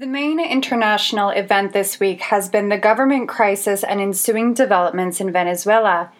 [0.00, 5.32] The main international event this week has been the government crisis and ensuing developments in
[5.32, 6.12] Venezuela.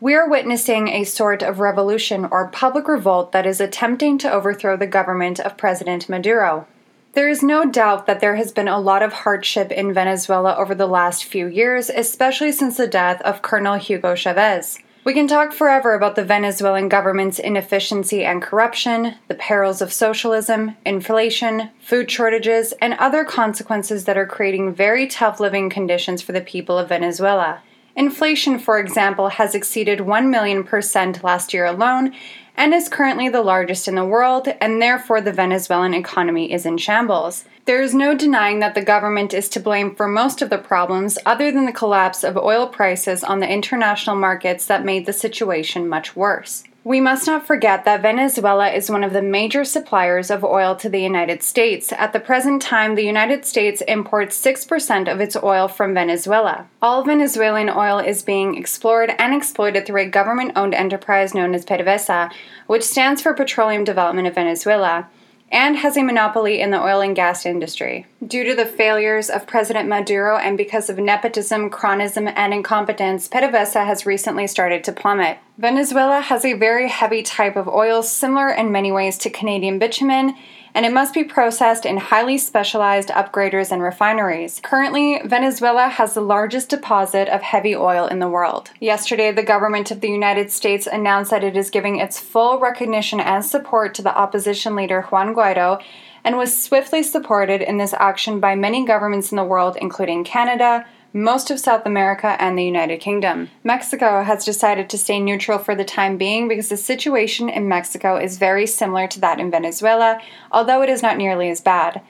[0.00, 4.76] We are witnessing a sort of revolution or public revolt that is attempting to overthrow
[4.76, 6.68] the government of President Maduro.
[7.14, 10.76] There is no doubt that there has been a lot of hardship in Venezuela over
[10.76, 14.78] the last few years, especially since the death of Colonel Hugo Chavez.
[15.08, 20.76] We can talk forever about the Venezuelan government's inefficiency and corruption, the perils of socialism,
[20.84, 26.42] inflation, food shortages, and other consequences that are creating very tough living conditions for the
[26.42, 27.62] people of Venezuela.
[27.98, 32.14] Inflation, for example, has exceeded 1 million percent last year alone
[32.54, 36.78] and is currently the largest in the world, and therefore the Venezuelan economy is in
[36.78, 37.44] shambles.
[37.64, 41.18] There is no denying that the government is to blame for most of the problems,
[41.26, 45.88] other than the collapse of oil prices on the international markets that made the situation
[45.88, 46.62] much worse.
[46.88, 50.88] We must not forget that Venezuela is one of the major suppliers of oil to
[50.88, 51.92] the United States.
[51.92, 56.66] At the present time, the United States imports 6% of its oil from Venezuela.
[56.80, 61.66] All Venezuelan oil is being explored and exploited through a government owned enterprise known as
[61.66, 62.32] PDVSA,
[62.68, 65.10] which stands for Petroleum Development of Venezuela
[65.52, 68.06] and has a monopoly in the oil and gas industry.
[68.26, 73.84] Due to the failures of President Maduro and because of nepotism, cronism, and incompetence, PDVSA
[73.84, 75.36] has recently started to plummet.
[75.58, 80.36] Venezuela has a very heavy type of oil similar in many ways to Canadian bitumen
[80.72, 84.60] and it must be processed in highly specialized upgraders and refineries.
[84.62, 88.70] Currently, Venezuela has the largest deposit of heavy oil in the world.
[88.78, 93.18] Yesterday, the government of the United States announced that it is giving its full recognition
[93.18, 95.82] and support to the opposition leader Juan Guaido
[96.22, 100.86] and was swiftly supported in this action by many governments in the world, including Canada,
[101.12, 103.48] most of South America, and the United Kingdom.
[103.64, 108.16] Mexico has decided to stay neutral for the time being because the situation in Mexico
[108.16, 110.20] is very similar to that in Venezuela,
[110.52, 112.02] although it is not nearly as bad.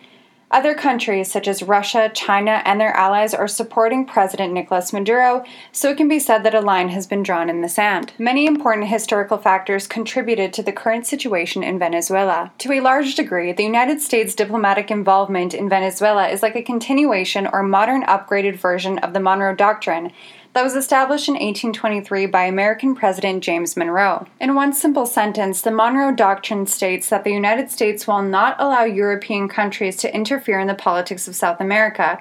[0.51, 5.91] Other countries, such as Russia, China, and their allies, are supporting President Nicolas Maduro, so
[5.91, 8.15] it can be said that a line has been drawn in the sand.
[8.19, 12.51] Many important historical factors contributed to the current situation in Venezuela.
[12.59, 17.47] To a large degree, the United States' diplomatic involvement in Venezuela is like a continuation
[17.47, 20.13] or modern upgraded version of the Monroe Doctrine,
[20.59, 24.27] that was established in 1823 by American President James Monroe.
[24.41, 28.83] In one simple sentence, the Monroe Doctrine states that the United States will not allow
[28.83, 32.19] European countries to interfere in the politics of South America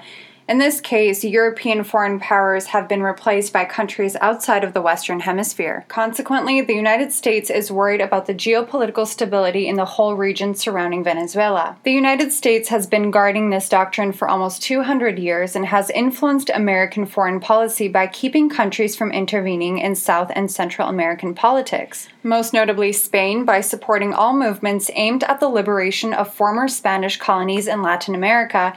[0.48, 5.20] in this case, European foreign powers have been replaced by countries outside of the Western
[5.20, 5.84] Hemisphere.
[5.90, 11.04] Consequently, the United States is worried about the geopolitical stability in the whole region surrounding
[11.04, 11.78] Venezuela.
[11.84, 16.50] The United States has been guarding this doctrine for almost 200 years and has influenced
[16.54, 22.08] American foreign policy by keeping countries from intervening in South and Central American politics.
[22.24, 27.68] Most notably, Spain by supporting all movements aimed at the liberation of former Spanish colonies
[27.68, 28.74] in Latin America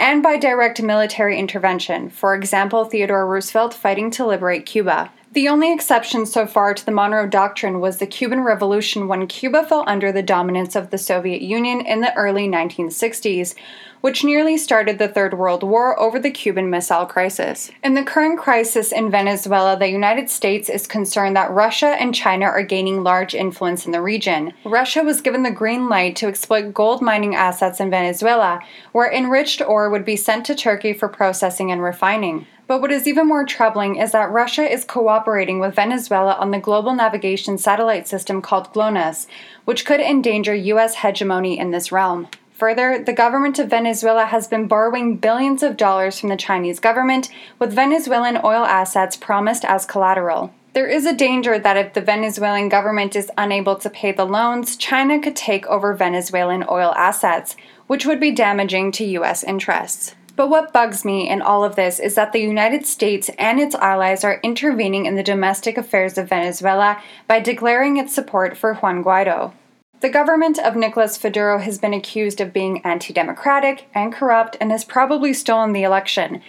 [0.00, 5.12] and by direct military intervention, for example, Theodore Roosevelt fighting to liberate Cuba.
[5.32, 9.64] The only exception so far to the Monroe Doctrine was the Cuban Revolution when Cuba
[9.64, 13.54] fell under the dominance of the Soviet Union in the early 1960s,
[14.00, 17.70] which nearly started the Third World War over the Cuban Missile Crisis.
[17.84, 22.46] In the current crisis in Venezuela, the United States is concerned that Russia and China
[22.46, 24.52] are gaining large influence in the region.
[24.64, 28.58] Russia was given the green light to exploit gold mining assets in Venezuela,
[28.90, 32.46] where enriched ore would be sent to Turkey for processing and refining.
[32.70, 36.60] But what is even more troubling is that Russia is cooperating with Venezuela on the
[36.60, 39.26] global navigation satellite system called GLONASS,
[39.64, 40.94] which could endanger U.S.
[40.94, 42.28] hegemony in this realm.
[42.52, 47.28] Further, the government of Venezuela has been borrowing billions of dollars from the Chinese government,
[47.58, 50.54] with Venezuelan oil assets promised as collateral.
[50.72, 54.76] There is a danger that if the Venezuelan government is unable to pay the loans,
[54.76, 57.56] China could take over Venezuelan oil assets,
[57.88, 59.42] which would be damaging to U.S.
[59.42, 60.14] interests.
[60.40, 63.74] But what bugs me in all of this is that the United States and its
[63.74, 69.04] allies are intervening in the domestic affairs of Venezuela by declaring its support for Juan
[69.04, 69.52] Guaido.
[70.00, 74.70] The government of Nicolas Maduro has been accused of being anti democratic and corrupt and
[74.70, 76.40] has probably stolen the election.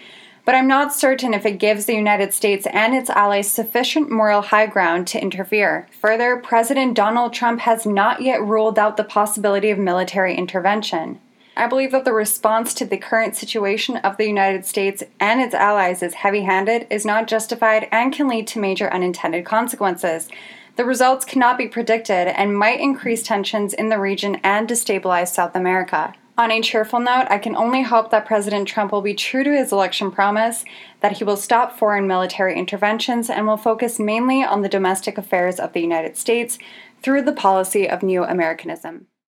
[0.45, 4.41] But I'm not certain if it gives the United States and its allies sufficient moral
[4.41, 5.89] high ground to interfere.
[5.99, 11.19] Further, President Donald Trump has not yet ruled out the possibility of military intervention.
[11.55, 15.53] I believe that the response to the current situation of the United States and its
[15.53, 20.29] allies is heavy handed, is not justified, and can lead to major unintended consequences.
[20.77, 25.55] The results cannot be predicted and might increase tensions in the region and destabilize South
[25.55, 26.13] America.
[26.37, 29.55] On a cheerful note, I can only hope that President Trump will be true to
[29.55, 30.63] his election promise,
[31.01, 35.59] that he will stop foreign military interventions, and will focus mainly on the domestic affairs
[35.59, 36.57] of the United States
[37.03, 39.07] through the policy of New Americanism.